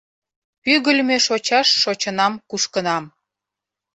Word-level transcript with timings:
-Пӱгыльмӧ 0.63 1.17
шочаш 1.25 1.67
шочынам-кушкынам. 1.81 3.03